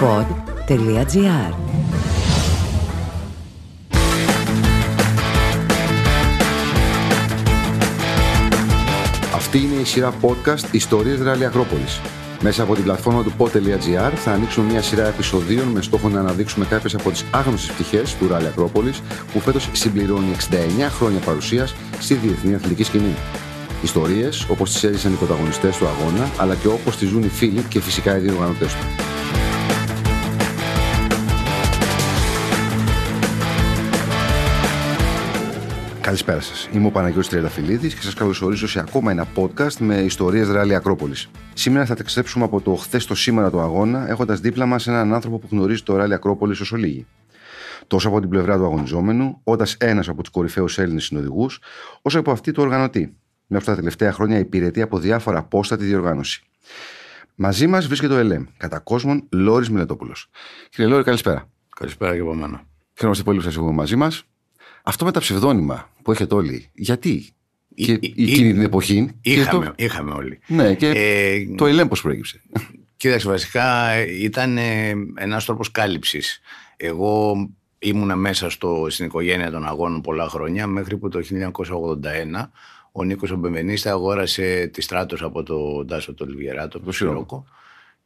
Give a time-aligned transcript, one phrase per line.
[0.00, 1.54] pod.gr
[9.34, 12.00] Αυτή είναι η σειρά podcast Ιστορίες Ράλι Ακρόπολης.
[12.40, 16.64] Μέσα από την πλατφόρμα του pod.gr θα ανοίξουμε μια σειρά επεισοδίων με στόχο να αναδείξουμε
[16.64, 19.02] κάποιες από τις άγνωστες πτυχές του Ράλι Ακρόπολης
[19.32, 20.54] που φέτος συμπληρώνει 69
[20.90, 23.14] χρόνια παρουσίας στη διεθνή αθλητική σκηνή.
[23.82, 27.60] Ιστορίες όπως τις έζησαν οι πρωταγωνιστές του αγώνα αλλά και όπως τις ζουν οι φίλοι
[27.68, 29.17] και φυσικά οι διοργανωτές του.
[36.08, 36.68] Καλησπέρα σας.
[36.72, 41.28] Είμαι ο Παναγιώτης Τριανταφυλλίδης και σας καλωσορίζω σε ακόμα ένα podcast με ιστορίες Ράλι Ακρόπολης.
[41.54, 45.38] Σήμερα θα ταξιδέψουμε από το χθες στο σήμερα του αγώνα, έχοντας δίπλα μας έναν άνθρωπο
[45.38, 47.06] που γνωρίζει το Ράλι Ακρόπολης όσο λίγοι.
[47.86, 51.60] Τόσο από την πλευρά του αγωνιζόμενου, όντας ένας από τους κορυφαίους Έλληνες συνοδηγούς,
[52.02, 53.16] όσο από αυτή του οργανωτή.
[53.46, 56.42] Με αυτά τα τελευταία χρόνια υπηρετεί από διάφορα πόστα τη διοργάνωση.
[57.34, 60.30] Μαζί μας βρίσκεται ο ΕΛΕΜ, κατά κόσμον Λόρις Μιλετόπουλος.
[60.70, 61.48] Κύριε Λόρι, καλησπέρα.
[61.76, 62.62] Καλησπέρα και από μένα.
[62.94, 64.24] Χαίρομαστε πολύ που σας έχουμε μαζί μας.
[64.82, 67.32] Αυτό με τα ψευδόνυμα που έχετε όλοι, γιατί;
[67.74, 69.10] Και εκείνη την εποχή.
[69.20, 69.72] Είχαμε, το...
[69.76, 70.38] είχαμε όλοι.
[70.46, 72.40] Ναι, και ε, το ΕΛΕΜ πώ προέκυψε.
[72.96, 76.40] Κοίταξε, βασικά ήταν ε, ένας τρόπος κάλυψης.
[76.76, 77.34] Εγώ
[77.78, 82.48] ήμουνα μέσα στο, στην οικογένεια των αγώνων πολλά χρόνια, μέχρι που το 1981
[82.92, 87.46] ο Νίκος Ομπεμενίστα αγόρασε τη στράτος από τον Τάσο του Λιβιεράτο, το Σιρόκο,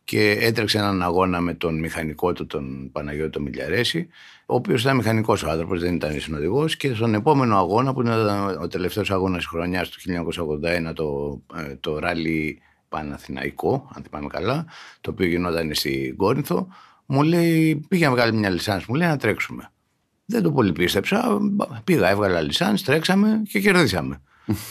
[0.05, 4.09] και έτρεξε έναν αγώνα με τον μηχανικό του, τον Παναγιώτη τον Μιλιαρέση,
[4.47, 6.77] ο οποίος ήταν μηχανικός ο άνθρωπος, δεν ήταν συνοδηγός.
[6.77, 11.75] Και στον επόμενο αγώνα, που ήταν ο τελευταίος αγώνας τη χρονιάς του 1981, το, ε,
[11.81, 14.67] το ράλι Παναθηναϊκό, αν θυμάμαι καλά,
[15.01, 16.69] το οποίο γινόταν στην Κόρινθο,
[17.07, 19.71] μου λέει: Πήγα να βγάλει μια λισάνση, μου λέει να τρέξουμε.
[20.25, 21.39] Δεν το πολύ πίστεψα.
[21.85, 24.21] Πήγα, έβγαλα λισάνση, τρέξαμε και κερδίσαμε.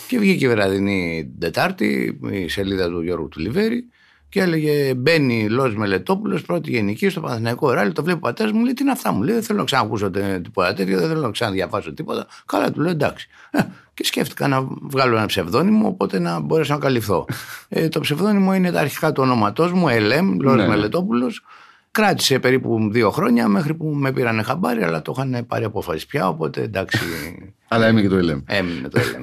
[0.07, 3.85] και βγήκε η βραδινή Τετάρτη, η σελίδα του Γιώργου του Λιβέρη,
[4.31, 7.91] και έλεγε Μπαίνει Λό Μελετόπουλος, πρώτη γενική στο Παναθηναϊκό Ράλι.
[7.91, 10.11] Το βλέπει ο πατέρας μου, λέει Τι είναι αυτά, μου λέει Δεν θέλω να ξανακούσω
[10.41, 12.27] τίποτα τέτοιο, δεν θέλω να ξαναδιαβάσω τίποτα.
[12.45, 13.27] Καλά, του λέω εντάξει.
[13.52, 13.59] Ε,
[13.93, 17.25] και σκέφτηκα να βγάλω ένα ψευδόνυμο, οπότε να μπορέσω να καλυφθώ.
[17.70, 20.67] ε, το ψευδόνυμο είναι τα αρχικά του ονόματός μου, ΕΛΕΜ, Λό ναι.
[20.67, 21.43] Μελετόπουλος.
[21.91, 26.27] Κράτησε περίπου δύο χρόνια μέχρι που με πήραν χαμπάρι, αλλά το είχαν πάρει απόφαση πια.
[26.27, 26.99] Οπότε εντάξει.
[27.73, 28.39] αλλά έμεινε και το ΕΛΕΜ.
[28.45, 29.21] Έμεινε το ΕΛΕΜ,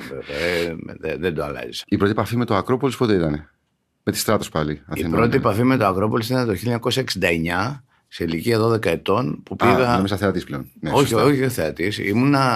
[1.01, 1.85] ε, δεν το αλλάζεις.
[1.87, 3.49] Η πρώτη επαφή με το Ακρόπολης πότε ήταν.
[4.09, 4.81] Με τη Στράτος πάλι.
[4.87, 6.81] Αθήνα, η πρώτη επαφή με το Ακρόπολη ήταν το
[7.21, 9.93] 1969 σε ηλικία 12 ετών που πήγα.
[9.93, 10.71] Α, μέσα θεατή πλέον.
[10.81, 11.25] Ναι, όχι, σωστά.
[11.25, 11.93] όχι θεατή.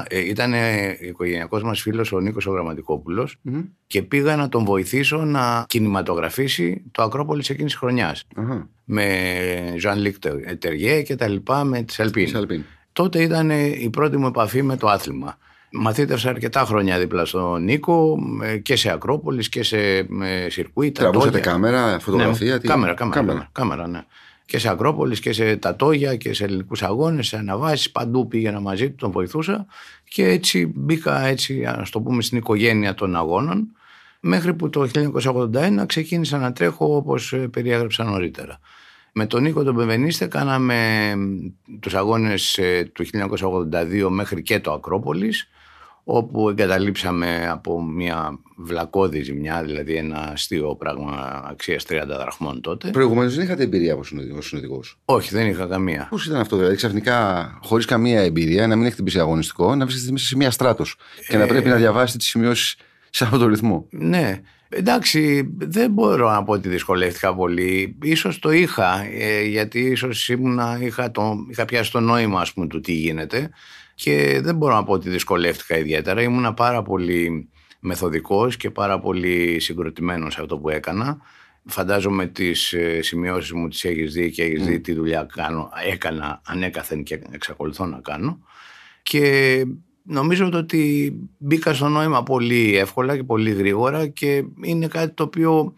[0.08, 0.52] Ε, ήταν
[1.00, 3.64] οικογενειακός μας φίλος ο Νίκος ο γραμματικοπουλο mm-hmm.
[3.86, 8.24] και πήγα να τον βοηθήσω να κινηματογραφήσει το Ακρόπολης εκείνης τη χρονιάς.
[8.36, 8.66] Uh-huh.
[8.84, 10.16] Με Ζαν Λίκ
[10.58, 12.64] Τεριέ και τα λοιπά με τη Αλπίν.
[12.92, 15.38] Τότε ήταν η πρώτη μου επαφή με το άθλημα.
[15.72, 18.18] Μαθήτευσα αρκετά χρόνια δίπλα στον Νίκο
[18.62, 20.06] και σε Ακρόπολης και σε
[20.48, 21.00] σιρκουίτα.
[21.00, 22.52] Τραβούσατε κάμερα, φωτογραφία.
[22.52, 22.68] Ναι, τι...
[22.68, 23.48] κάμερα, κάμερα, κάμερα.
[23.52, 24.04] κάμερα ναι.
[24.46, 28.88] Και σε Ακρόπολης και σε Τατόγια και σε ελληνικούς αγώνες, σε αναβάσεις, παντού πήγαινα μαζί
[28.90, 29.66] του, τον βοηθούσα
[30.08, 33.68] και έτσι μπήκα έτσι, ας το πούμε, στην οικογένεια των αγώνων
[34.20, 38.58] μέχρι που το 1981 ξεκίνησα να τρέχω όπως περιέγραψα νωρίτερα.
[39.12, 41.12] Με τον Νίκο τον Πεβενίστε κάναμε
[41.80, 45.48] τους αγώνες ε, του 1982 μέχρι και το Ακρόπολης
[46.04, 52.90] όπου εγκαταλείψαμε από μια βλακώδη ζημιά, δηλαδή ένα αστείο πράγμα αξίας 30 δραχμών τότε.
[52.90, 54.02] Προηγουμένως δεν είχατε εμπειρία από
[54.42, 56.06] συνοδηγός; Όχι, δεν είχα καμία.
[56.10, 60.12] Πώς ήταν αυτό, δηλαδή ξαφνικά χωρίς καμία εμπειρία να μην έχετε μπει αγωνιστικό, να βρίσκεστε
[60.12, 60.96] μέσα σε μια στράτος
[61.28, 62.76] και να πρέπει να διαβάσετε τις σημειώσεις
[63.10, 64.40] σε αυτόν τον ρυθμό; Ναι.
[64.74, 67.96] Εντάξει, δεν μπορώ να πω ότι δυσκολεύτηκα πολύ.
[68.02, 72.66] Ίσως το είχα, ε, γιατί ίσως ήμουνα, είχα, το, είχα πιάσει το νόημα ας πούμε,
[72.66, 73.50] του τι γίνεται
[74.02, 76.22] και δεν μπορώ να πω ότι δυσκολεύτηκα ιδιαίτερα.
[76.22, 77.48] Ήμουνα πάρα πολύ
[77.80, 81.18] μεθοδικός και πάρα πολύ συγκροτημένος σε αυτό που έκανα.
[81.66, 86.40] Φαντάζομαι τις ε, σημειώσεις μου τις έχεις δει και έχεις δει τι δουλειά κάνω, έκανα
[86.46, 88.38] ανέκαθεν και εξακολουθώ να κάνω.
[89.02, 89.64] Και
[90.02, 95.74] νομίζω ότι μπήκα στο νόημα πολύ εύκολα και πολύ γρήγορα και είναι κάτι το οποίο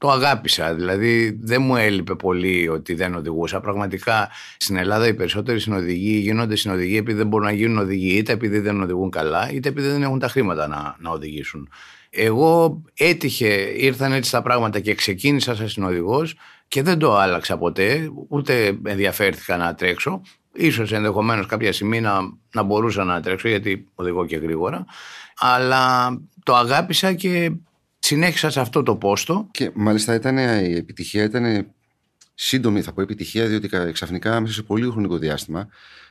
[0.00, 0.74] το αγάπησα.
[0.74, 3.60] Δηλαδή δεν μου έλειπε πολύ ότι δεν οδηγούσα.
[3.60, 8.32] Πραγματικά στην Ελλάδα οι περισσότεροι συνοδηγοί γίνονται συνοδηγοί επειδή δεν μπορούν να γίνουν οδηγοί, είτε
[8.32, 11.68] επειδή δεν οδηγούν καλά, είτε επειδή δεν έχουν τα χρήματα να, να οδηγήσουν.
[12.10, 16.36] Εγώ έτυχε, ήρθαν έτσι τα πράγματα και ξεκίνησα σαν συνοδηγός
[16.68, 20.20] και δεν το άλλαξα ποτέ, ούτε ενδιαφέρθηκα να τρέξω.
[20.52, 22.18] Ίσως ενδεχομένως κάποια στιγμή να,
[22.52, 24.84] να μπορούσα να τρέξω γιατί οδηγώ και γρήγορα.
[25.38, 27.52] Αλλά το αγάπησα και
[28.00, 29.48] συνέχισα σε αυτό το πόστο.
[29.50, 31.66] Και μάλιστα ήταν, η επιτυχία ήταν
[32.34, 35.68] σύντομη, θα πω επιτυχία, διότι ξαφνικά μέσα σε πολύ χρονικό διάστημα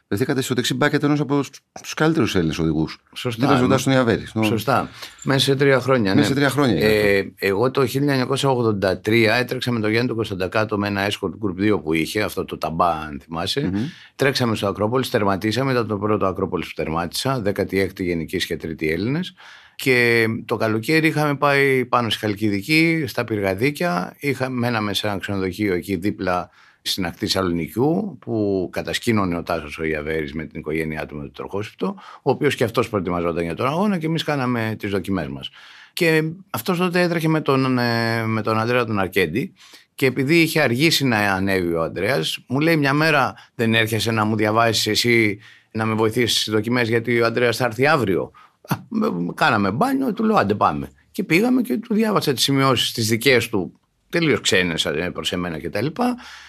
[0.10, 1.44] βρεθήκατε στο δεξί μπάκετ ενός από
[1.82, 2.98] τους καλύτερους Έλληνες οδηγούς.
[3.14, 3.46] Σωστά.
[3.46, 4.26] Ήταν ζωτά στον Ιαβέρη.
[4.44, 4.90] Σωστά.
[5.24, 6.16] Μέσα σε τρία χρόνια.
[6.16, 6.86] Μέσα σε τρία χρόνια.
[6.86, 11.82] Ε, εγώ το 1983 έτρεξα με τον Γιάννη του Κωνσταντακάτο με ένα escort group 2
[11.84, 13.72] που είχε, αυτό το ταμπά, αν θυμάσαι.
[13.74, 13.78] Mm-hmm.
[14.16, 15.72] Τρέξαμε στο Ακρόπολη, τερματίσαμε.
[15.72, 19.34] Ήταν το πρώτο Ακρόπολη που τερμάτισα, 16η Γενικής και 3η Έλληνες.
[19.82, 24.16] Και το καλοκαίρι είχαμε πάει πάνω στη Χαλκιδική, στα πυργαδίκια.
[24.20, 26.50] Είχα, μέναμε σε ένα ξενοδοχείο εκεί δίπλα
[26.82, 31.32] στην ακτή Σαλονικιού που κατασκήνωνε ο Τάσος ο Ιαβέρης με την οικογένειά του με το
[31.32, 35.50] τροχόσυπτο ο οποίος και αυτός προετοιμαζόταν για τον αγώνα και εμείς κάναμε τις δοκιμές μας.
[35.94, 39.54] Και αυτός τότε έτρεχε με τον, ε, με τον Ανδρέα τον Αρκέντη
[39.96, 44.26] και επειδή είχε αργήσει να ανέβει ο Ανδρέας μου λέει μια μέρα δεν έρχεσαι να
[44.26, 45.40] μου διαβάσεις εσύ
[45.72, 48.32] να με βοηθήσεις στις δοκιμές γιατί ο Ανδρέας θα έρθει αύριο.
[49.36, 50.90] Κάναμε μπάνιο, του λέω άντε πάμε.
[51.12, 53.80] Και πήγαμε και του διάβασα τις σημειώσεις τις δικές του
[54.10, 55.86] τελείως ξένες ε, προς εμένα κτλ.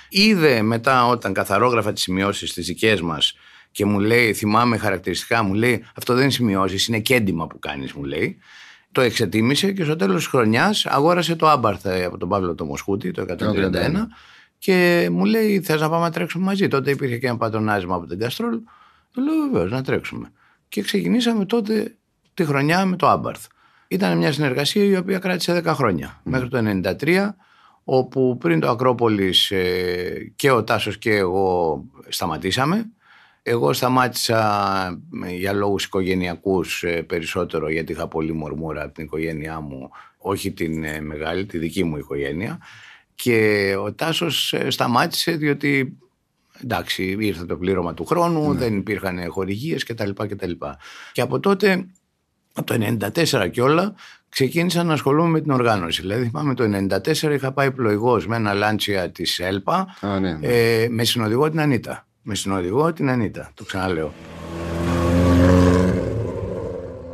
[0.08, 3.34] Είδε μετά όταν καθαρόγραφα τις σημειώσεις τις δικές μας
[3.70, 7.92] και μου λέει, θυμάμαι χαρακτηριστικά, μου λέει Αυτό δεν είναι σημειώσεις, είναι κέντημα που κάνεις,
[7.92, 8.38] μου λέει.
[8.92, 12.64] Το εξετίμησε και στο τέλος της χρονιάς αγόρασε το Άμπαρθ ε, από τον Παύλο το
[12.64, 14.06] Μοσχούτη, το 131.
[14.58, 16.68] Και μου λέει: Θες να πάμε να τρέξουμε μαζί.
[16.68, 18.60] Τότε υπήρχε και ένα πατρονάζημα από την Καστρόλ.
[19.12, 20.32] Του λέω: Βεβαίως, να τρέξουμε.
[20.68, 21.96] Και ξεκινήσαμε τότε
[22.40, 23.46] τη χρονιά με το Άμπαρθ.
[23.88, 26.20] Ήταν μια συνεργασία η οποία κράτησε 10 χρόνια.
[26.24, 27.28] Μέχρι το 1993
[27.84, 32.90] όπου πριν το Ακρόπολης ε, και ο Τάσος και εγώ σταματήσαμε.
[33.42, 34.40] Εγώ σταμάτησα
[35.26, 40.52] ε, για λόγους οικογενειακούς ε, περισσότερο γιατί είχα πολύ μορμούρα από την οικογένειά μου, όχι
[40.52, 42.58] την μεγάλη, τη δική μου οικογένεια.
[43.14, 45.98] Και ο Τάσος σταμάτησε διότι
[46.62, 48.58] εντάξει ήρθε το πλήρωμα του χρόνου, ναι.
[48.58, 50.10] δεν υπήρχαν χορηγίες κτλ.
[50.10, 50.52] κτλ.
[51.12, 51.86] Και από τότε
[52.52, 52.96] από το
[53.42, 53.94] 1994 και όλα
[54.28, 56.00] ξεκίνησα να ασχολούμαι με την οργάνωση.
[56.00, 56.64] Δηλαδή, θυμάμαι το
[57.24, 60.46] 1994 είχα πάει πλοηγός με ένα λάντσια της ΕΛΠΑ Α, ναι, ναι.
[60.46, 62.06] Ε, με συνοδηγό την Ανίτα.
[62.22, 63.50] Με συνοδηγό την Ανίτα.
[63.54, 64.12] Το ξαναλέω.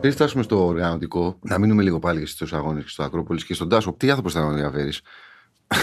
[0.00, 3.68] Πριν φτάσουμε στο οργανωτικό, να μείνουμε λίγο πάλι στους αγώνες και στο Ακρόπολης και στον
[3.68, 3.92] Τάσο.
[3.92, 4.92] Τι άνθρωπος θα διαφέρει.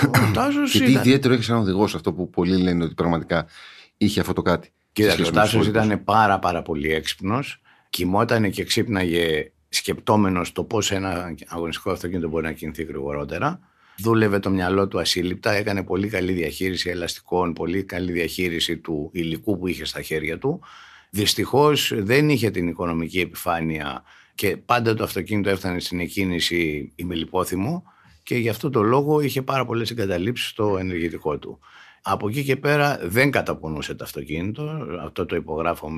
[0.07, 0.71] Ο Τάσος.
[0.71, 3.45] και τι ιδιαίτερο έχεις σαν οδηγός αυτό που πολλοί λένε ότι πραγματικά
[3.97, 4.71] είχε αυτό το κάτι.
[4.91, 7.61] Κοίταξε, ο Τάσος ήταν πάρα, πάρα πολύ έξυπνος.
[7.93, 13.59] Κοιμόταν και ξύπναγε σκεπτόμενος το πώς ένα αγωνιστικό αυτοκίνητο μπορεί να κινηθεί γρηγορότερα.
[13.97, 19.59] Δούλευε το μυαλό του ασύλληπτα, έκανε πολύ καλή διαχείριση ελαστικών, πολύ καλή διαχείριση του υλικού
[19.59, 20.61] που είχε στα χέρια του.
[21.09, 24.03] Δυστυχώς δεν είχε την οικονομική επιφάνεια
[24.35, 27.83] και πάντα το αυτοκίνητο έφτανε στην εκκίνηση ημιλιπόθυμο
[28.23, 31.59] και γι' αυτό το λόγο είχε πάρα πολλές εγκαταλείψεις στο ενεργητικό του.
[32.05, 35.89] Από εκεί και πέρα δεν καταπονούσε το αυτοκίνητο, αυτό το υπογράφω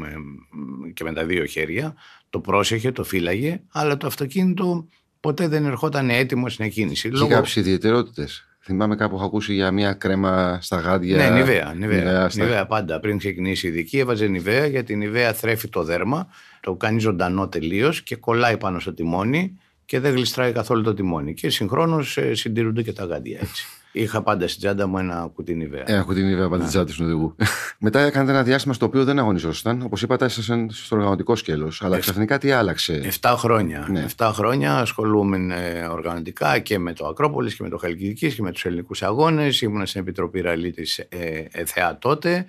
[0.93, 1.95] και με τα δύο χέρια,
[2.29, 4.87] το πρόσεχε, το φύλαγε, αλλά το αυτοκίνητο
[5.19, 7.09] ποτέ δεν ερχόταν έτοιμο στην εκκίνηση.
[7.09, 7.27] Και λόγω...
[7.27, 8.47] κάποιες ιδιαιτερότητες.
[8.59, 11.17] Θυμάμαι κάπου έχω ακούσει για μια κρέμα στα γάντια.
[11.17, 11.73] Ναι, νιβαία.
[11.77, 12.99] Νιβαία, νιβαία, πάντα.
[12.99, 16.27] Πριν ξεκινήσει η δική, έβαζε νιβαία γιατί η νιβαία θρέφει το δέρμα,
[16.61, 21.33] το κάνει ζωντανό τελείως και κολλάει πάνω στο τιμόνι και δεν γλιστράει καθόλου το τιμόνι.
[21.33, 23.67] Και συγχρόνως ε, συντηρούνται και τα γάντια έτσι.
[23.97, 25.83] Είχα πάντα στην τσάντα μου ένα κουτί νιβαία.
[25.86, 27.36] Ένα κουτί νιβαία πάντα στην τσάντα του οδηγού.
[27.86, 29.81] Μετά έκανατε ένα διάστημα στο οποίο δεν αγωνιζόσασταν.
[29.81, 31.81] Όπως είπατε, ήσασταν στο οργανωτικό σκέλος.
[31.81, 33.88] Αλλά ξαφνικά τι άλλαξε; 7 χρόνια.
[33.92, 34.06] Ναι.
[34.18, 38.51] 7 χρόνια ασχολούμαι ε, οργανωτικά και με το Ακρόπολης και με το Χαλκιδικής και με
[38.51, 39.62] τους ελληνικούς αγώνες.
[39.62, 42.45] Ήμουν στην Επιτροπή Ραλή της ε, ΕΘΕΑ τότε.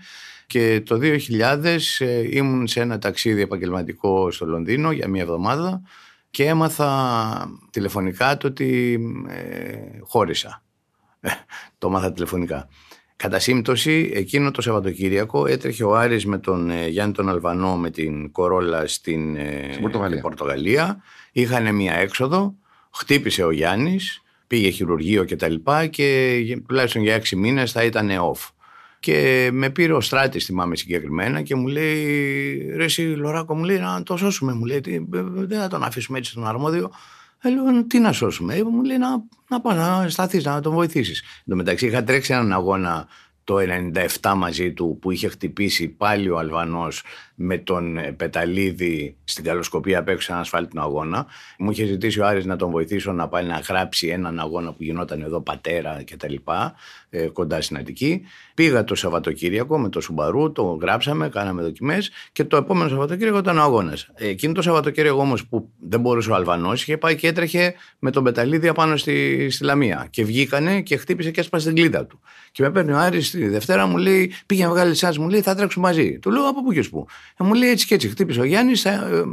[0.46, 5.82] Και το 2000 ε, ήμουν σε ένα ταξίδι επαγγελματικό στο Λονδίνο για μία εβδομάδα
[6.31, 10.60] και έμαθα τηλεφωνικά το ότι ε, χώρισα.
[11.26, 11.31] Ε,
[11.78, 12.69] το έμαθα τηλεφωνικά.
[13.17, 17.90] Κατά σύμπτωση, εκείνο το Σαββατοκύριακο έτρεχε ο Άρης με τον ε, Γιάννη τον Αλβανό με
[17.90, 19.38] την Κορόλα στην,
[19.71, 20.21] στην Πορτογαλία.
[20.21, 21.02] Πορτογαλία.
[21.33, 22.54] Είχαν μία έξοδο,
[22.90, 25.54] χτύπησε ο Γιάννης, πήγε χειρουργείο κτλ.
[25.90, 28.50] Και, και τουλάχιστον για έξι μήνες θα ήταν off.
[29.00, 33.78] Και με πήρε ο Στράτης, θυμάμαι συγκεκριμένα, και μου λέει: Ρε, εσύ Λωράκο, μου λέει
[33.78, 34.54] να το σώσουμε.
[34.54, 36.90] Μου λέει: Δεν θα τον αφήσουμε έτσι στον αρμόδιο.
[37.40, 39.09] Ε, λέω: Τι να σώσουμε; Ε, μου λέει: Να,
[39.49, 41.21] να πάω να σταθείς, να τον βοηθήσεις.
[41.21, 43.09] Εν τω μεταξύ, είχα τρέξει έναν αγώνα
[43.46, 43.56] το
[44.20, 47.02] 97 μαζί του που είχε χτυπήσει πάλι ο Αλβανός
[47.34, 51.26] με τον ε, Πεταλίδη στην καλοσκοπία απ' έξω έναν ασφάλτινο αγώνα.
[51.58, 54.82] Μου είχε ζητήσει ο Άρης να τον βοηθήσω να πάει να γράψει έναν αγώνα που
[54.82, 56.34] γινόταν εδώ πατέρα κτλ.
[57.10, 58.22] Ε, κοντά στην Αττική.
[58.54, 63.58] Πήγα το Σαββατοκύριακο με το Σουμπαρού, το γράψαμε, κάναμε δοκιμές και το επόμενο Σαββατοκύριακο ήταν
[63.58, 64.08] ο αγώνας.
[64.14, 68.24] Εκείνο το Σαββατοκύριακο όμως που δεν μπορούσε ο Αλβανός είχε πάει και έτρεχε με τον
[68.24, 70.06] Πεταλίδη απάνω στη, στη Λαμία.
[70.10, 72.20] Και βγήκανε και χτύπησε και έσπασε την κλίδα του.
[72.52, 75.40] Και με παίρνει ο Άρης τη Δευτέρα μου λέει, πήγε να βγάλει εσάς, μου λέει,
[75.40, 76.19] θα τρέξουμε μαζί.
[76.19, 77.07] Του λέω από πού και πού.
[77.37, 78.09] Ε, μου λέει έτσι και έτσι.
[78.09, 79.25] Χτύπησε ο Γιάννης, ε,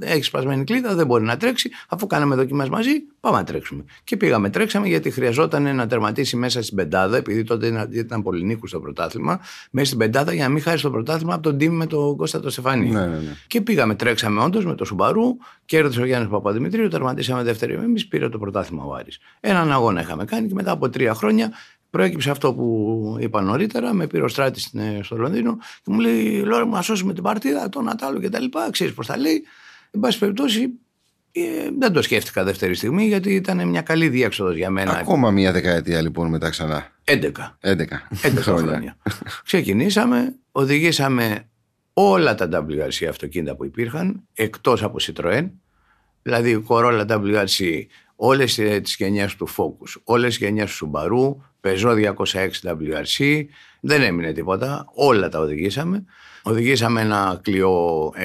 [0.00, 1.70] έχει σπασμένη κλίδα, δεν μπορεί να τρέξει.
[1.88, 2.90] Αφού κάναμε δοκιμές μαζί,
[3.20, 3.84] πάμε να τρέξουμε.
[4.04, 8.70] Και πήγαμε, τρέξαμε γιατί χρειαζόταν να τερματίσει μέσα στην πεντάδα, επειδή τότε ήταν πολύ νίκους
[8.70, 9.40] στο πρωτάθλημα,
[9.70, 12.40] μέσα στην πεντάδα για να μην χάσει το πρωτάθλημα από τον τίμη με τον Κώστα
[12.40, 12.88] το Στεφανί.
[12.88, 13.36] Ναι, ναι, ναι.
[13.46, 17.74] Και πήγαμε, τρέξαμε όντως με το Σουμπαρού, κέρδισε ο Γιάννης Παπαδημητρίου, τερματίσαμε δεύτερη.
[17.74, 19.18] Εμείς πήρε το πρωτάθλημα ο Άρης.
[19.40, 21.52] Έναν αγώνα είχαμε κάνει και μετά από τρία χρόνια
[21.92, 23.92] προέκυψε αυτό που είπα νωρίτερα.
[23.92, 24.72] Με πήρε ο Στράτης
[25.02, 28.44] στο Λονδίνο και μου λέει: Λόρα, μου να σώσουμε την παρτίδα, τον Ατάλο κτλ.
[28.70, 29.42] Ξέρεις πώς θα λέει.
[29.90, 30.70] Εν πάση περιπτώσει,
[31.32, 31.40] ε,
[31.78, 34.92] δεν το σκέφτηκα δεύτερη στιγμή γιατί ήταν μια καλή διέξοδος για μένα.
[34.92, 36.86] Ακόμα μια δεκαετία λοιπόν μετά ξανά.
[37.04, 37.30] 11.
[37.60, 37.74] 11,
[38.22, 38.96] 11 χρόνια.
[39.44, 41.48] Ξεκινήσαμε, οδηγήσαμε
[41.92, 45.48] όλα τα WRC αυτοκίνητα που υπήρχαν εκτός από Citroën.
[46.22, 47.82] Δηλαδή Corolla WRC,
[48.16, 53.44] όλες τις γενιές του Focus, όλες τις γενιές του Subaru, Peugeot 206 WRC,
[53.80, 56.04] δεν έμεινε τίποτα, όλα τα οδηγήσαμε.
[56.42, 57.68] Οδηγήσαμε ένα Clio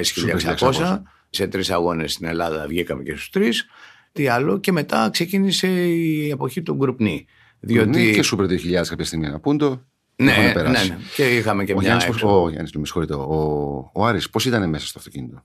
[0.01, 3.65] S1600, σε τρεις αγώνες στην Ελλάδα βγήκαμε και στους τρεις.
[4.11, 7.23] Τι άλλο και μετά ξεκίνησε η εποχή του Group Ni.
[7.59, 8.11] Διότι...
[8.13, 8.43] Και Super
[8.81, 9.85] 2000 κάποια στιγμή να πούν το.
[10.15, 14.05] Ναι, ναι, ναι, Και είχαμε και ο μια Γιάννης, Ο Γιάννης, με συγχωρείτε, ο, ο
[14.05, 15.43] Άρης πώς ήταν μέσα στο αυτοκίνητο;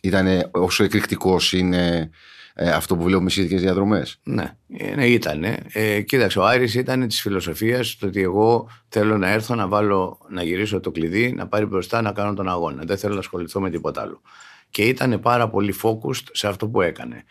[0.00, 2.10] Ήταν όσο εκρηκτικός είναι
[2.58, 4.20] ε, αυτό που βλέπουμε στις ειδικέ διαδρομές.
[4.22, 4.56] Ναι,
[4.94, 5.44] ναι ήταν.
[5.72, 10.18] Ε, κοίταξε, ο Άρης ήταν της φιλοσοφίας το ότι εγώ θέλω να έρθω να βάλω,
[10.28, 12.82] να γυρίσω το κλειδί, να πάρει μπροστά να κάνω τον αγώνα.
[12.84, 14.20] Δεν θέλω να ασχοληθώ με τίποτα άλλο.
[14.70, 17.24] Και ήταν πάρα πολύ focused σε αυτό που έκανε.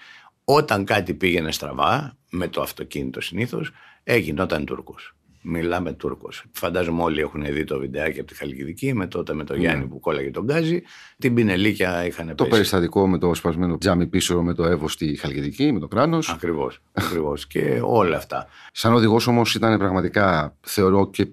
[0.44, 3.72] Όταν κάτι πήγαινε στραβά, με το αυτοκίνητο συνήθως,
[4.04, 5.16] έγινε όταν Τούρκος
[5.46, 6.44] μιλάμε Τούρκος.
[6.52, 9.62] Φαντάζομαι όλοι έχουν δει το βιντεάκι από τη Χαλκιδική με τότε με τον ναι.
[9.62, 10.82] Γιάννη που κόλλαγε τον Γκάζι.
[11.18, 12.38] Την Πινελίκια είχαν πέσει.
[12.38, 16.30] Το περιστατικό με το σπασμένο τζάμι πίσω με το Εύω στη Χαλκιδική, με το κράνος.
[16.30, 16.82] Ακριβώς.
[16.94, 17.48] Ακριβώς.
[17.48, 18.48] και όλα αυτά.
[18.72, 21.28] Σαν οδηγός όμως ήταν πραγματικά, θεωρώ και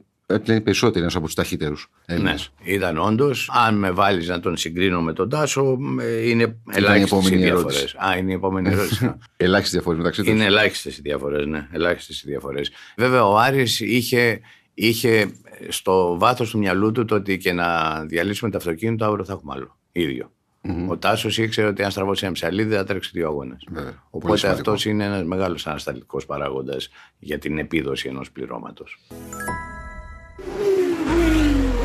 [0.47, 3.51] είναι περισσότεροι ένας από τους ταχύτερους Ναι, ήταν όντως.
[3.67, 5.79] Αν με βάλεις να τον συγκρίνω με τον Τάσο,
[6.25, 7.95] είναι ελάχιστες οι διαφορές.
[7.99, 9.15] Α, είναι η επόμενη ερώτηση.
[9.37, 10.31] ελάχιστες διαφορές μεταξύ τους.
[10.31, 11.69] Είναι ελάχιστες οι διαφορές, ναι.
[11.73, 12.71] Ελάχιστες οι διαφορές.
[12.97, 14.41] Βέβαια, ο Άρης είχε,
[14.75, 15.33] είχε
[15.69, 19.53] στο βάθος του μυαλού του το ότι και να διαλύσουμε το αυτοκίνητο, αύριο θα έχουμε
[19.57, 19.77] άλλο.
[19.93, 20.33] ίδιο.
[20.69, 20.87] Mm-hmm.
[20.89, 23.67] Ο Τάσος ήξερε ότι αν στραβώσει ένα ψαλίδι θα τρέξει δύο αγώνες.
[24.11, 28.99] Οπότε αυτός είναι ένας μεγάλος ανασταλτικός παράγοντας για την επίδοση ενός πληρώματος.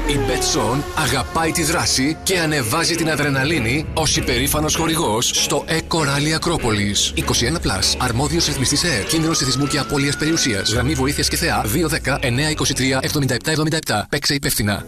[0.07, 6.31] Η Betson αγαπάει τη δράση και ανεβάζει την αδρεναλίνη ως υπερήφανος χορηγός στο Eco Rally
[6.35, 6.95] Ακρόπολη.
[6.95, 10.71] 21 Plus, αρμόδιος ρυθμιστής ΕΡ, κίνδυνο εθισμού και απώλειας περιουσίας.
[10.71, 14.05] Γραμμή βοήθειας και θεά 210-923-7777.
[14.09, 14.85] Παίξε υπεύθυνα.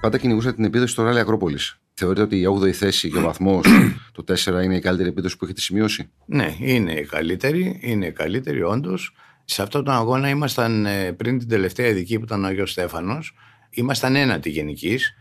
[0.00, 1.58] Πάντα κυνηγούσα την επίδοση στο Rally Ακρόπολη.
[1.94, 3.66] Θεωρείτε ότι η 8η θέση και ο βαθμός,
[4.12, 7.78] το 4 είναι η καλύτερη επίδοση που έχετε σημειώσει; Ναι, είναι η καλύτερη.
[7.80, 9.12] Είναι η καλύτερη, όντως.
[9.52, 13.34] Σε αυτόν τον αγώνα ήμασταν ε, πριν την τελευταία ειδική που ήταν ο Αγιο Στέφανος
[13.70, 15.14] ήμασταν ένατη γενικής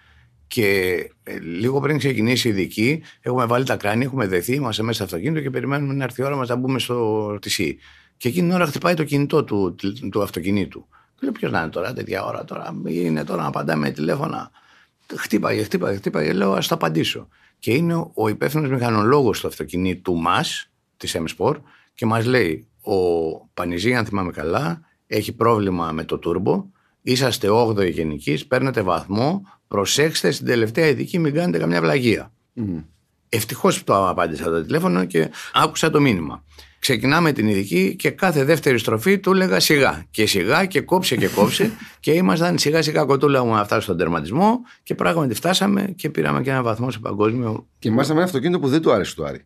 [0.48, 4.96] και ε, λίγο πριν ξεκινήσει η ειδική, έχουμε βάλει τα κράνη, έχουμε δεθεί, είμαστε μέσα
[4.96, 7.78] στο αυτοκίνητο και περιμένουμε να έρθει η ώρα μας να μπούμε στο τυσί.
[8.18, 9.76] Και εκείνη την ώρα χτυπάει το κινητό του,
[10.12, 10.88] του αυτοκινήτου.
[10.90, 14.52] Και λέω: Ποιος να είναι τώρα, τέτοια ώρα τώρα, είναι τώρα να απαντάμε με τηλέφωνα.
[15.16, 16.34] Χτύπαγε, χτύπαγε, χτύπαγε.
[16.34, 17.28] Λέω: Α το απαντήσω.
[17.60, 21.56] Και είναι ο υπεύθυνος μηχανολόγος του αυτοκινήτου μας, της M-Sport,
[21.94, 26.66] και μας λέει: Ο Πανιζή, αν θυμάμαι καλά, έχει πρόβλημα με το τούρμπο
[27.02, 32.32] είσαστε 8η γενικής, παίρνετε βαθμό, προσέξτε στην τελευταία ειδική, μην κάνετε καμιά βλαγία.
[32.56, 32.84] Mm.
[33.30, 36.44] Ευτυχώς το απάντησα το τηλέφωνο και άκουσα το μήνυμα.
[36.80, 40.06] Ξεκινάμε την ειδική και κάθε δεύτερη στροφή του έλεγα σιγά.
[40.12, 41.72] Και σιγά και κόψε και κόψε.
[42.00, 44.60] και ήμασταν σιγά σιγά κοτούλα μου να φτάσουμε στον τερματισμό.
[44.84, 47.68] Και πράγματι φτάσαμε και πήραμε και ένα βαθμό σε παγκόσμιο.
[47.80, 49.46] Και ήμασταν με ένα αυτοκίνητο που δεν του άρεσε το Άρη.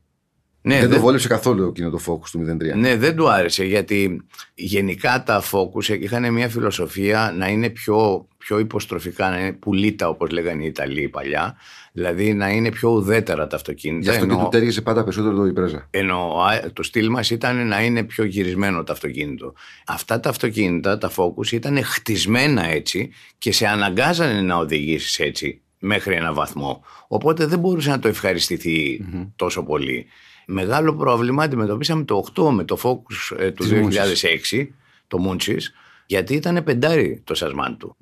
[0.66, 2.78] Ναι, δεν, δεν το βόλεψε καθόλου εκείνο το Focus του 03.
[2.78, 8.60] Ναι, δεν του άρεσε γιατί γενικά τα Focus είχαν μια φιλοσοφία να είναι πιο, πιο
[8.60, 11.56] υποστροφικά, να είναι πουλίτα όπως λέγανε οι Ιταλοί παλιά.
[11.94, 14.12] Δηλαδή να είναι πιο ουδέτερα τα αυτοκίνητα.
[14.12, 15.88] Γι' αυτό ενώ, και του τέριαζε πάντα περισσότερο το Ιπρέζα.
[15.90, 16.34] Ενώ
[16.74, 19.54] το στυλ μας ήταν να είναι πιο γυρισμένο το αυτοκίνητο.
[19.86, 26.16] Αυτά τα αυτοκίνητα, τα Focus, ήταν χτισμένα έτσι και σε αναγκάζανε να οδηγήσεις έτσι μέχρι
[26.16, 26.84] ένα βαθμό.
[27.08, 29.06] Οπότε δεν μπορούσε να το ευχαριστηθει
[29.36, 30.08] τόσο πολύ.
[30.46, 33.66] Μεγάλο πρόβλημα αντιμετωπίσαμε το 8 με το Focus ε, του
[34.52, 34.68] 2006,
[35.08, 35.74] το Μούντσις,
[36.06, 37.96] γιατί ήταν πεντάρι το σασμάν του.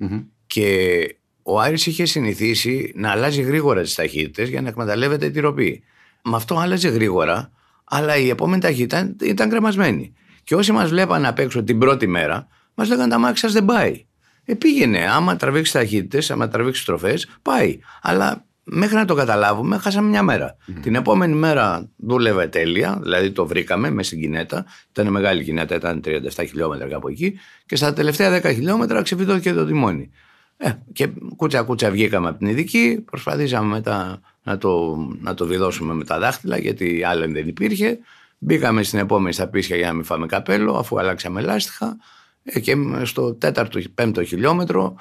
[0.46, 5.82] Και ο Άρης είχε συνηθίσει να αλλάζει γρήγορα τις ταχύτητες για να εκμεταλλεύεται τη ροπή.
[6.24, 7.50] Με αυτό άλλαζε γρήγορα,
[7.84, 10.12] αλλά η επόμενη ταχύτητα ήταν κρεμασμένη.
[10.44, 14.06] Και όσοι μας βλέπαν απ' έξω την πρώτη μέρα, μας λέγανε τα μάξι δεν πάει.
[14.44, 17.78] Ε, πήγαινε, άμα τραβήξεις ταχύτητες, άμα τραβήξεις στροφέ, πάει.
[18.02, 20.56] Αλλά μέχρι να το καταλάβουμε, χάσαμε μια μέρα.
[20.82, 24.64] Την επόμενη μέρα δούλευε τέλεια, δηλαδή το βρήκαμε με στην κινέτα.
[24.90, 27.38] Ήταν μεγάλη κινέτα, ήταν 37 χιλιόμετρα κάπου εκεί.
[27.66, 30.10] Και στα τελευταία 10 χιλιόμετρα ξεφυτώθηκε το τιμόνι.
[30.56, 35.94] Ε, και κούτσα κούτσα βγήκαμε από την ειδική, προσπαθήσαμε μετά να το, να το βιδώσουμε
[35.94, 37.98] με τα δάχτυλα, γιατί άλλο δεν υπήρχε.
[38.38, 41.96] Μπήκαμε στην επόμενη στα πίσια για να μην φάμε καπέλο, αφού αλλάξαμε λάστιχα.
[42.44, 44.96] Ε, και στο τέταρτο, πέμπτο χιλιόμετρο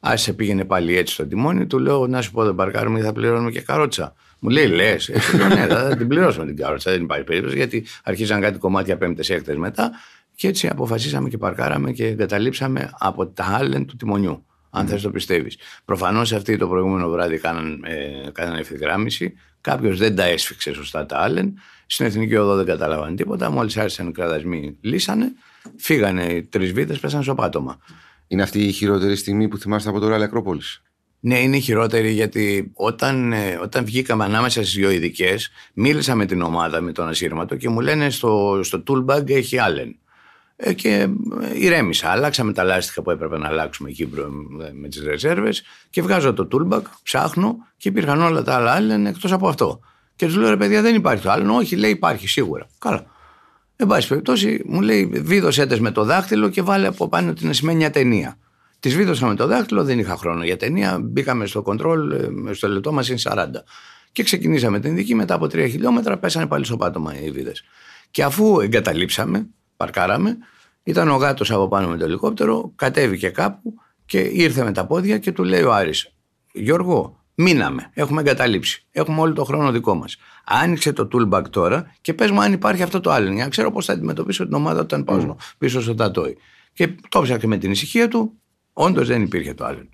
[0.00, 3.50] Άσε πήγαινε πάλι έτσι στο τιμόνι, του λέω να σου πω δεν παρκάρουμε θα πληρώνουμε
[3.50, 4.14] και καρότσα.
[4.38, 7.84] Μου λέει λες, έτσι λέω ναι, θα την πληρώσουμε την καρότσα, δεν υπάρχει περίπτωση γιατί
[8.04, 9.90] αρχίζαν κάτι κομμάτια πέμπτες έκτε μετά
[10.34, 14.46] και έτσι αποφασίσαμε και παρκάραμε και εγκαταλείψαμε από τα άλλεν του τιμονιού.
[14.70, 14.88] Αν mm.
[14.88, 15.58] θες το πιστεύεις.
[15.84, 19.34] Προφανώς αυτοί το προηγούμενο βράδυ κάναν, ε, κάναν ευθυγράμμιση.
[19.60, 21.58] Κάποιος δεν τα έσφιξε σωστά τα άλλεν.
[21.86, 23.50] Στην εθνική οδό δεν καταλάβαν τίποτα.
[23.50, 25.32] Μόλις άρχισαν οι κραδασμοί, λύσανε.
[25.76, 27.78] Φύγανε οι τρεις βίδε, πέσαν στο πάτωμα.
[28.28, 30.82] Είναι αυτή η χειρότερη στιγμή που θυμάστε από το Ράλι Ακρόπολης;
[31.20, 36.26] Ναι, είναι η χειρότερη γιατί όταν, ε, όταν βγήκαμε ανάμεσα στις δύο ειδικές, μίλησα με
[36.26, 39.90] την ομάδα, με τον ασύρματο και μου λένε στο, στο toolbag έχει Allen.
[40.56, 41.08] Ε, και ε,
[41.54, 42.10] ηρέμησα.
[42.10, 44.08] Αλλάξαμε τα λάστιχα που έπρεπε να αλλάξουμε εκεί
[44.72, 49.32] με τις ρεζέρβες και βγάζω το toolbag, ψάχνω και υπήρχαν όλα τα άλλα Allen εκτός
[49.32, 49.80] από αυτό.
[50.16, 51.54] Και τους λέω ρε παιδιά, δεν υπάρχει το άλλο.
[51.54, 52.68] Όχι, λέει υπάρχει σίγουρα.
[52.78, 53.06] Καλά.
[53.76, 57.90] Εν πάση περιπτώσει, μου λέει βίδωσέ με το δάχτυλο και βάλε από πάνω την ασημένια
[57.90, 58.38] ταινία.
[58.80, 60.98] Τη βίδωσα με το δάχτυλο, δεν είχα χρόνο για ταινία.
[61.02, 63.64] Μπήκαμε στο κοντρόλ, ε, στο λεπτό μας είναι 40.
[64.12, 65.14] Και ξεκινήσαμε την δική.
[65.14, 67.64] Μετά από τρία χιλιόμετρα πέσανε πάλι στο πάτωμα οι βίδες.
[68.10, 70.36] Και αφού εγκαταλείψαμε, παρκάραμε,
[70.82, 73.74] ήταν ο γάτος από πάνω με το ελικόπτερο, κατέβηκε κάπου
[74.06, 76.12] και ήρθε με τα πόδια και του λέει ο Άρης
[76.52, 77.90] Γιώργο, Μείναμε.
[77.94, 78.86] Έχουμε εγκαταλείψει.
[78.90, 80.16] Έχουμε όλο το χρόνο δικό μας.
[80.44, 83.32] Άνοιξε το toolbag τώρα και πες μου αν υπάρχει αυτό το άλλο.
[83.32, 86.36] Για να ξέρω πώς θα αντιμετωπίσω την ομάδα όταν πάω πίσω στο τατόι.
[86.72, 88.32] Και το ψάχνει με την ησυχία του.
[88.72, 89.88] Όντως δεν υπήρχε το άλλο.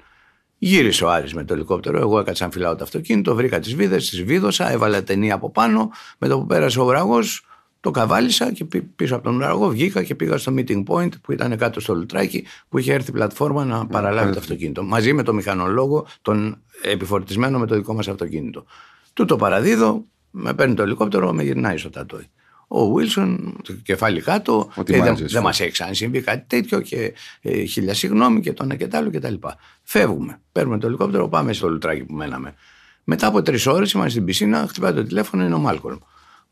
[0.59, 1.99] Γύρισε ο Άρης με το ελικόπτερο.
[1.99, 3.35] Εγώ έκατσα να φυλάω το αυτοκίνητο.
[3.35, 5.91] Βρήκα τις βίδες, τις βίδωσα, έβαλα ταινία από πάνω.
[6.19, 7.47] Με το που πέρασε ο βραγός,
[7.83, 8.65] το καβάλισα και
[8.97, 12.45] πίσω από τον ουραγό βγήκα και πήγα στο meeting point που ήταν κάτω στο λουτράκι
[12.69, 14.83] που είχε έρθει η πλατφόρμα να παραλάβει το αυτοκίνητο.
[14.83, 18.65] Μαζί με το μηχανολόγο, τον επιφορτισμένο με το δικό μας αυτοκίνητο.
[19.13, 22.27] Του το παραδίδω, με παίρνει το ελικόπτερο, με γυρνάει στο τατόι.
[22.69, 27.65] Ο Βίλσον, το κεφάλι κάτω, ε, δεν, δεν μας έχει ξανασυμβεί κάτι τέτοιο και ε,
[27.65, 29.35] χίλια συγγνώμη και το ένα και το άλλο κτλ.
[29.83, 30.41] Φεύγουμε.
[30.53, 32.55] Παίρνουμε το ελικόπτερο, πάμε στο λουτράκι που μέναμε.
[33.05, 35.99] Μετά από τρεις ώρες είμαστε στην πισίνα, χτυπάει το τηλέφωνο, είναι ο Μάλκολμ.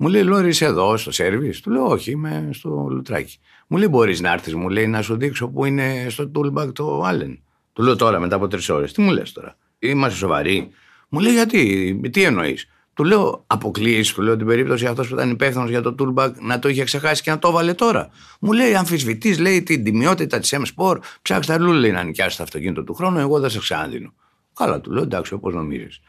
[0.02, 3.38] Μου λέει, Λόρι, είσαι εδώ στο σερβις; Του λέω, Όχι, είμαι στο λουτράκι.
[3.66, 7.04] Μου λέει, Μπορείς να έρθεις, μου λέει, να σου δείξω που είναι στο toolbag το
[7.06, 7.38] Allen.
[7.72, 8.92] Του λέω τώρα, μετά από τρεις ώρες.
[8.92, 10.70] Τι μου λες τώρα, Είμαστε σοβαροί.
[11.08, 15.30] Μου λέει, Γιατί, τι εννοείς; Του λέω, Αποκλεί, του λέω την περίπτωση αυτός που ήταν
[15.30, 18.08] υπεύθυνος για το toolbag να το είχε ξεχάσει και να το έβαλε τώρα.
[18.40, 20.98] Μου λέει, Αμφισβητή, λέει την τιμιότητα της M-Sport.
[21.22, 23.18] Ψάξτε αλλού, λέει, να νοικιάσει το αυτοκίνητο του χρόνου.
[23.18, 24.12] Εγώ δεν σε ξαναδίνω.
[24.54, 26.00] Καλά, του λέω, εντάξει, όπως νομίζεις.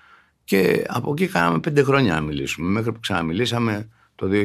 [0.51, 2.69] Και από εκεί κάναμε πέντε χρόνια να μιλήσουμε.
[2.69, 4.37] Μέχρι που ξαναμιλήσαμε το 2012,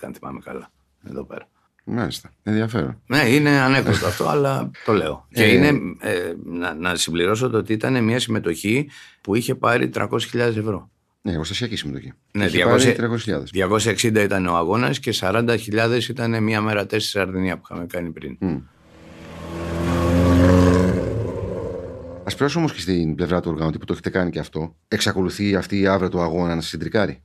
[0.00, 0.70] αν θυμάμαι καλά.
[1.08, 1.48] Εδώ πέρα.
[1.84, 2.32] Μάλιστα.
[2.42, 3.02] Ενδιαφέρον.
[3.06, 5.26] Ναι, είναι ανέκδοτο αυτό, αλλά το λέω.
[5.32, 5.68] Και ε, είναι,
[6.00, 8.88] ε, να, να συμπληρώσω το ότι ήταν μια συμμετοχή
[9.20, 10.90] που είχε πάρει 300.000 ευρώ.
[11.22, 12.12] Ναι, εργοστασιακή συμμετοχή.
[12.32, 12.96] Ναι, 200,
[13.68, 18.38] 260 ήταν ο αγώνας και 40.000 ήταν μια μέρα τέσσερις Σαρδινία που είχαμε κάνει πριν.
[22.32, 24.76] Α περάσουμε όμως και στην πλευρά του οργανωτή που το έχετε κάνει και αυτό.
[24.88, 27.22] Εξακολουθεί αυτή η άβρα του αγώνα να σας συντρικάρει;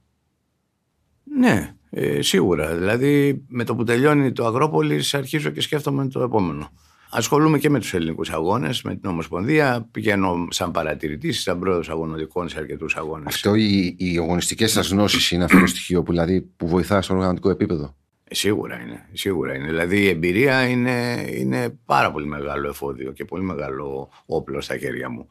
[1.23, 2.75] Ναι, ε, σίγουρα.
[2.75, 6.69] Δηλαδή με το που τελειώνει το Αγρόπολης αρχίζω και σκέφτομαι το επόμενο.
[7.13, 9.87] Ασχολούμαι και με τους ελληνικούς αγώνες, με την Ομοσπονδία.
[9.91, 13.25] Πηγαίνω σαν παρατηρητής, σαν πρόεδρος αγωνοδικών σε αρκετούς αγώνες.
[13.27, 17.13] Αυτό οι, οι αγωνιστικές σας γνώσεις είναι αυτό το στοιχείο που, δηλαδή, που βοηθά στο
[17.13, 17.95] οργανωτικό επίπεδο;
[18.31, 19.05] Ε, σίγουρα είναι.
[19.13, 19.65] Σίγουρα είναι.
[19.65, 25.09] Δηλαδή η εμπειρία είναι, είναι πάρα πολύ μεγάλο εφόδιο και πολύ μεγάλο όπλο στα χέρια
[25.09, 25.27] μου.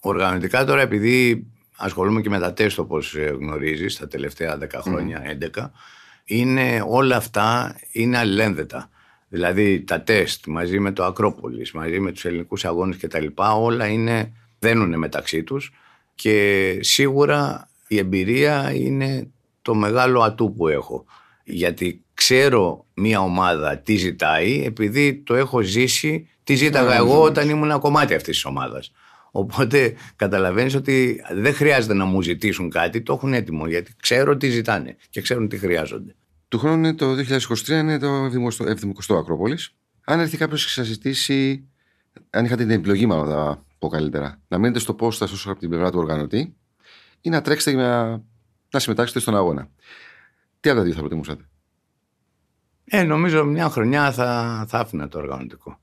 [0.00, 5.22] Οργανωτικά τώρα επειδή ασχολούμαι και με τα τεστ όπως γνωρίζεις τα τελευταία 10 χρόνια,
[5.54, 5.70] 11,
[6.24, 8.90] είναι όλα αυτά είναι αλληλένδετα.
[9.28, 13.52] Δηλαδή τα τεστ μαζί με το Ακρόπολης, μαζί με τους ελληνικούς αγώνες και τα λοιπά,
[13.52, 15.72] όλα είναι, δένουν μεταξύ τους
[16.14, 19.30] και σίγουρα η εμπειρία είναι
[19.62, 21.04] το μεγάλο ατού που έχω.
[21.44, 27.64] Γιατί ξέρω μια ομάδα τι ζητάει επειδή το έχω ζήσει, τι ζήταγα εγώ όταν ήμουν
[27.64, 28.92] ένα κομμάτι αυτής της ομάδας.
[29.30, 34.48] Οπότε καταλαβαίνεις ότι δεν χρειάζεται να μου ζητήσουν κάτι, το έχουν έτοιμο γιατί ξέρω τι
[34.48, 36.14] ζητάνε και ξέρουν τι χρειάζονται.
[36.48, 39.74] Του χρόνου είναι το 2023, είναι το 70ο Ακρόπολης.
[40.04, 41.68] Αν έρθει κάποιος και σας ζητήσει,
[42.30, 45.68] αν είχατε την επιλογή, μάλλον θα πω καλύτερα, να μείνετε στο πόστα όσο από την
[45.68, 46.54] πλευρά του οργανωτή
[47.20, 48.22] ή να τρέξετε για
[48.70, 49.70] να συμμετάξετε στον αγώνα.
[50.60, 51.44] Τι από τα δύο θα προτιμούσατε;
[52.92, 55.78] Ε, νομίζω μια χρονιά θα, θα άφηνα το οργανωτικό.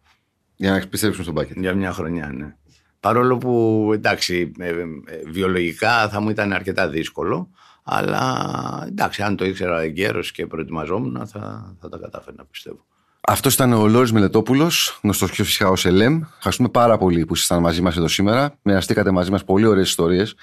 [0.55, 1.57] Για να επιστρέψουμε στον μπάκετ.
[1.57, 2.55] Για μια χρονιά, ναι.
[2.99, 4.85] Παρόλο που εντάξει, ε, ε,
[5.27, 7.49] βιολογικά θα μου ήταν αρκετά δύσκολο,
[7.83, 8.43] αλλά
[8.87, 12.85] εντάξει, αν το ήξερα εγκαίρω και προετοιμαζόμουν, θα, θα τα κατάφερνα, πιστεύω.
[13.21, 16.21] Αυτός ήταν ο Λόρις Μελετόπουλος, γνωστός πιο φυσικά ως ΕΛΕΜ.
[16.35, 18.53] Ευχαριστούμε πάρα πολύ που ήσασταν μαζί μας εδώ σήμερα.
[18.61, 20.35] Μοιραστήκατε μαζί μας πολύ ωραίες ιστορίες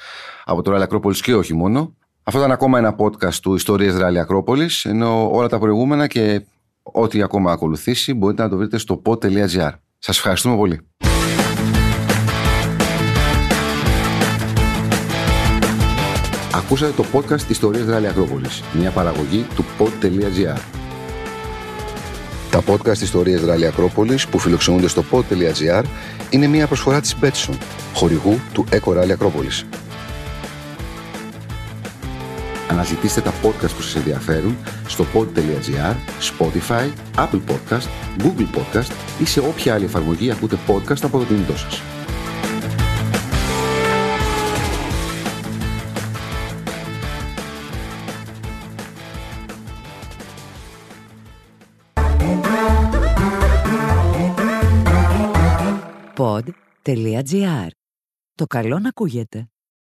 [0.45, 1.95] από το Ράλι Ακρόπολης και όχι μόνο.
[2.23, 6.45] Αυτό ήταν ακόμα ένα podcast του Ιστορίες Ράλι Ακρόπολης, ενώ όλα τα προηγούμενα και
[6.93, 9.71] ό,τι ακόμα ακολουθήσει μπορείτε να το βρείτε στο pod.gr.
[9.99, 10.81] Σας ευχαριστούμε πολύ.
[16.55, 20.59] Ακούσατε το podcast Ιστορίες Ράλι Ακρόπολης, μια παραγωγή του pod.gr.
[22.51, 25.85] Τα podcast Ιστορίες Ράλι Ακρόπολης που φιλοξενούνται στο pod.gr
[26.31, 27.57] είναι μια προσφορά της Betson,
[27.95, 29.67] χορηγού του Eco Rally Ακρόπολης.
[32.71, 35.95] Αναζητήστε τα podcast που σας ενδιαφέρουν στο pod.gr,
[36.39, 41.57] Spotify, Apple Podcast, Google Podcast ή σε όποια άλλη εφαρμογή ακούτε podcast από το κινητό
[41.57, 41.81] σας.
[56.17, 57.69] Pod.gr.
[58.35, 59.49] Το καλό να ακούγεται.